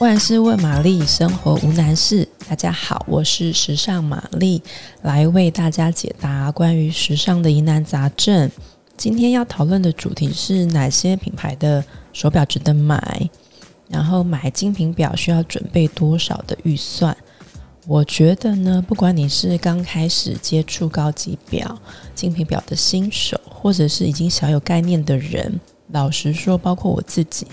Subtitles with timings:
[0.00, 2.26] 万事问玛丽，生活无难事。
[2.48, 4.62] 大家好，我是时尚玛丽，
[5.02, 8.50] 来为大家解答关于时尚的疑难杂症。
[8.96, 11.84] 今天要讨论的主题是哪些品牌的
[12.14, 13.28] 手表值得买？
[13.90, 17.14] 然后买精品表需要准备多少的预算？
[17.86, 21.78] 我觉得呢，不管你是刚开始接触高级表、
[22.14, 25.60] 精品表的新手，或者是已经小有概念的人，
[25.92, 27.46] 老实说，包括我自己。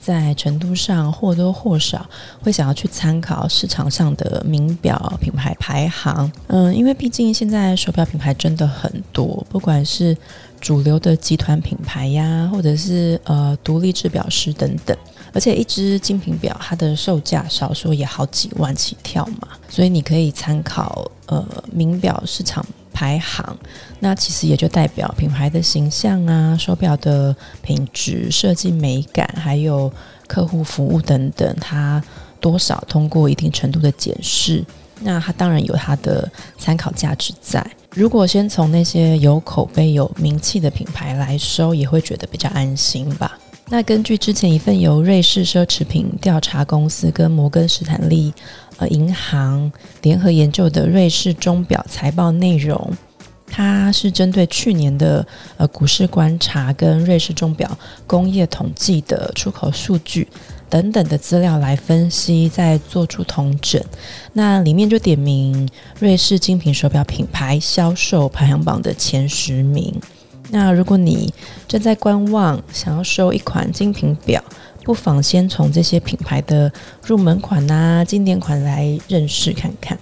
[0.00, 2.08] 在程度上或多或少
[2.42, 10.16] 会想要去参考市场上的名表品牌排行，嗯，因为毕竟现在手表品牌真的很多，不管是
[10.60, 14.96] 主流的集团品牌呀，或者是呃独立制表师等等，
[15.34, 22.64] 而且一只精品表它的售价少说也好几万起跳嘛，所以你可以参考呃名表市场。
[22.92, 23.56] 排行，
[24.00, 29.92] 那其实也就代表品牌的形象啊，手表的品质、设计美感，还有
[30.26, 32.02] 客户服务等等，它
[32.40, 34.64] 多少通过一定程度的检视，
[35.00, 37.64] 那它当然有它的参考价值在。
[37.92, 43.38] 如果先从那些有口碑、有名气的品牌来收，也会觉得比较安心吧。
[43.72, 48.32] 那根据之前一份由瑞士奢侈品调查公司跟摩根士坦利。
[48.80, 52.90] 呃，银行联合研究的瑞士钟表财报内容，
[53.46, 55.26] 它是针对去年的
[55.58, 57.70] 呃股市观察跟瑞士钟表
[58.06, 60.26] 工业统计的出口数据
[60.70, 63.78] 等等的资料来分析，再做出统整。
[64.32, 69.94] 那里面就点名瑞士精品手表品牌销售排行榜的前十名。
[70.52, 71.32] 那如果你
[71.68, 74.42] 正在观望，想要收一款精品表，
[74.84, 76.72] 不妨先从这些品牌的
[77.04, 79.98] 入门款啊、经典款来认识看看。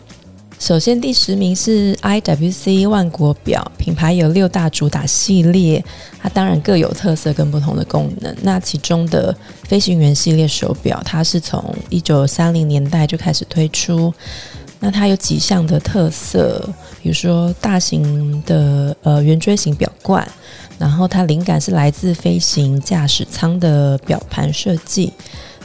[0.61, 5.85] 首先，第十名是 IWC 万国表品牌，有六大主打系列，
[6.21, 8.35] 它当然各有特色跟不同的功能。
[8.43, 14.13] 那其中的飞行员系列手表，它是从一九三零年代就开始推出。
[14.81, 16.69] 那它有几项的特色，
[17.03, 20.27] 比如说大型的呃圆锥形表冠。
[20.79, 25.13] 然后它灵感是来自飞行驾驶舱的表盘设计，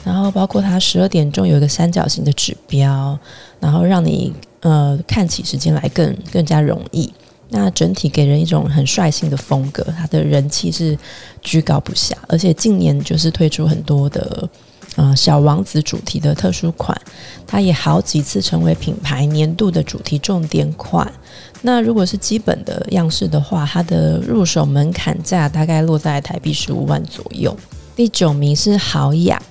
[0.04, 3.16] 然后包括它十二点钟有一个三角形的指标，
[3.60, 7.14] 然后让你呃看起时间来更更加容易。
[7.50, 10.98] 那整体给人一种很率性的风格，它的人气是
[11.44, 14.50] 居高不下，而且近年就是推出很多的
[14.96, 17.00] 呃小王子主题的特殊款，
[17.48, 21.12] 它也好几次成为品牌年度的主题重点款。
[21.62, 27.56] 那如果是基本的样式的话，它的入手门槛价大概落在台币十五万左右。
[27.96, 29.42] 第九名是豪雅，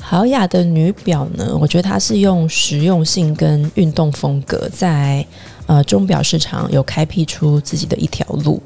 [0.00, 5.26] 豪雅的女表呢，我觉得它是用实用性跟运动风格在
[5.66, 8.62] 呃钟表市场有开辟出自己的一条路。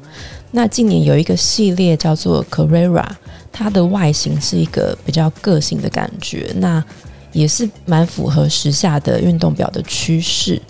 [0.51, 3.07] 那近年有一个系列叫做 Carrera，
[3.51, 6.83] 它的外形是一个比较个性的感觉，那
[7.31, 10.61] 也是蛮符合时下的运动表的趋势。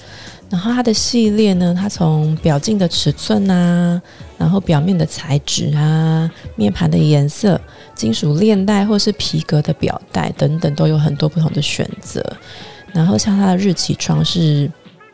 [0.49, 4.01] 然后它的系列呢，它从表径的尺寸啊，
[4.37, 7.59] 然后表面的材质啊，面盘的颜色、
[7.95, 12.21] 金属链带或是皮革的表带等等，都有很多不同的选择。
[12.91, 14.69] 然后像它的日期窗是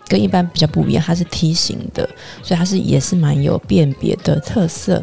[0.08, 2.10] 跟一般比较不一样，它是梯形的，
[2.42, 5.00] 所以它是也是蛮有辨别的特色。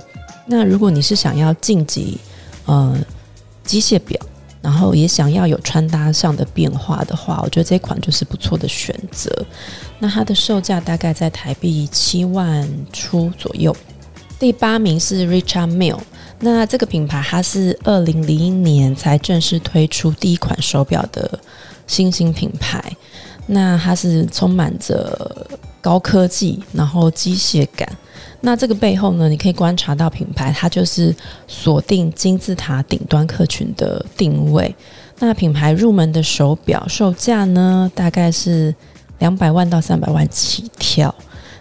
[0.46, 2.19] 那如果你是想要晋级
[2.66, 2.97] 呃
[3.64, 4.20] 机械表，
[4.60, 9.30] 然后也想要有穿搭上的变化的话，我觉得这款就是不错的选择。
[9.98, 13.75] 那它的售价大概在台币七万出左右。
[14.38, 16.00] 第八名是 Richard Mille，
[16.41, 21.38] 那这个品牌它是二零零一年才正式推出第一款手表的
[21.86, 22.92] 新兴品牌。
[23.46, 25.46] 那它是充满着
[25.84, 27.87] 高科技，然后机械感。
[28.41, 31.15] 那这个背后呢，你可以观察到品牌，它就是
[31.47, 34.75] 锁定金字塔顶端客群的定位。
[35.19, 38.75] 那品牌入门的手表售价呢，大概是
[39.19, 41.15] 两百万到三百万起跳。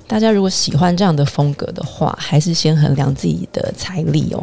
[0.07, 4.41] 大家如果喜欢这样的风格的话，还是先衡量自己的财力哦。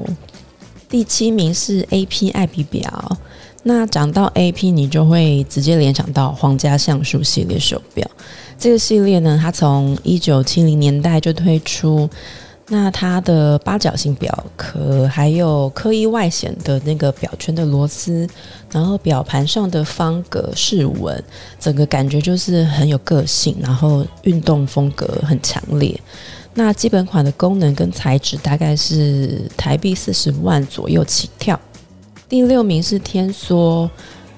[0.90, 3.16] 第七名是 AP 爱彼表。
[3.62, 8.10] 那讲到 AP，你就会直接联想到皇家橡树系列手表。
[8.58, 12.08] 这个系列呢，它从一九七零年代就推出。
[12.72, 18.24] 那它的八角形表壳，还有刻意外显的那个表圈的螺丝，
[18.70, 21.20] 然后表盘上的方格饰纹，
[21.58, 26.00] 整个感觉就是很有个性，然后运动风格很强烈。
[26.54, 31.58] 那基本款的功能跟材质大概是台币四十万左右起跳。
[32.30, 33.90] 第六名是天梭，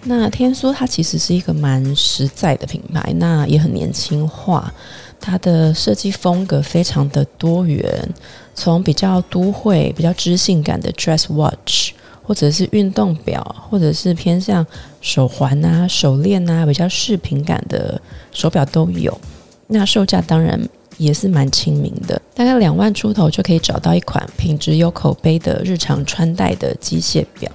[0.05, 4.73] 那天梭它其实是一个蛮实在的品牌，那也很年轻化。
[5.21, 8.09] 它的设计风格非常的多元，
[8.55, 11.93] 从比较都会、比较知性感的 dress watch，
[12.23, 14.67] 或者是运动表，或者是偏向
[15.03, 18.01] 手环啊、手链啊，比较饰品感的
[18.33, 19.21] 手表都有。
[19.67, 20.59] 那售价当然
[20.97, 27.53] 也是蛮亲民的，大概两万出头就可以找到一款品质有口碑的日常穿戴的机械表。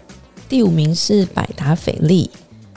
[0.49, 2.29] 第五名是百达翡丽，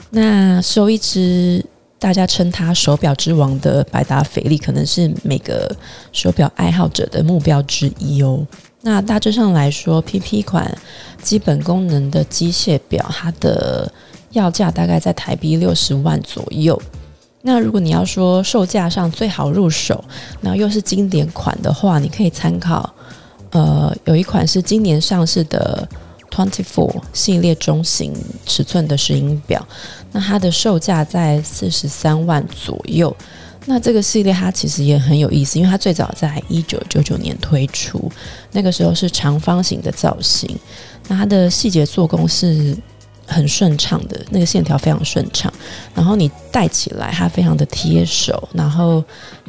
[0.09, 1.63] 那收一只
[1.97, 5.73] 大家称它手表之王的百达翡丽，可能是每个
[6.11, 8.45] 手表爱好者的目标之一哦。
[8.81, 10.75] 那大致上来说，PP 款
[11.21, 13.91] 基本功能的机械表，它的
[14.31, 16.81] 要价大概在台币六十万左右。
[17.43, 20.03] 那如果你要说售价上最好入手，
[20.41, 22.93] 然后又是经典款的话，你可以参考，
[23.51, 25.87] 呃，有一款是今年上市的
[26.31, 28.13] Twenty Four 系列中型
[28.45, 29.67] 尺寸的石英表，
[30.11, 33.15] 那它的售价在四十三万左右。
[33.65, 38.11] 那这个系列它其实也很有意思，因为它最早在一九九九年推出，
[38.53, 40.57] 那个时候是长方形的造型，
[41.07, 42.75] 那它的细节做工是
[43.31, 45.51] 很顺畅的，那个线条非常顺畅，
[45.95, 49.03] 然后你戴起来它非常的贴手，然后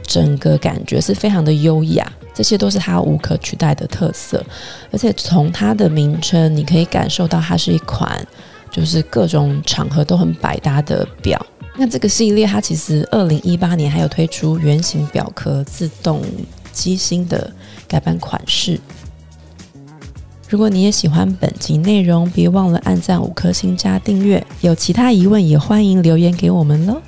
[0.06, 4.44] 整个感觉是非常的优雅，这些都是它无可取代的特色，
[4.90, 8.24] 而且从它的名称你可以感受到它是一款
[8.70, 11.44] 就是各种场合都很百搭的表。
[11.76, 16.22] 那这个系列它其实二零一八年还有推出圆形表壳自动
[16.70, 17.50] 机芯的
[17.88, 18.78] 改版款式。
[20.52, 24.46] 如果你也喜欢本集内容，别忘了按赞五颗星加订阅。
[24.60, 27.00] 有其他疑问也欢迎留言给我们喽。